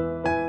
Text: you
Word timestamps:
you 0.00 0.39